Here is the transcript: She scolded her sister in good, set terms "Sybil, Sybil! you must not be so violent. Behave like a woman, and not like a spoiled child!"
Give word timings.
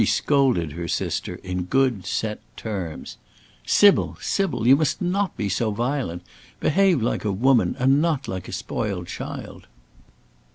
She 0.01 0.07
scolded 0.07 0.71
her 0.71 0.87
sister 0.87 1.35
in 1.43 1.65
good, 1.65 2.07
set 2.07 2.39
terms 2.57 3.17
"Sybil, 3.67 4.17
Sybil! 4.19 4.65
you 4.67 4.75
must 4.75 4.99
not 4.99 5.37
be 5.37 5.47
so 5.47 5.69
violent. 5.69 6.23
Behave 6.59 7.03
like 7.03 7.23
a 7.23 7.31
woman, 7.31 7.75
and 7.77 8.01
not 8.01 8.27
like 8.27 8.47
a 8.47 8.51
spoiled 8.51 9.05
child!" 9.05 9.67